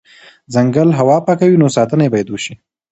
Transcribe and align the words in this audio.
ځنګل 0.53 0.89
هوا 0.99 1.17
پاکوي، 1.25 1.57
نو 1.61 1.67
ساتنه 1.77 2.01
یې 2.05 2.11
بایدوشي 2.13 2.53